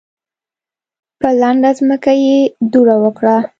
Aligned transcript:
په 1.19 1.27
لنده 1.41 1.71
ځمکه 1.77 2.13
یې 2.23 2.37
دوړه 2.71 2.95
وکړه. 3.03 3.35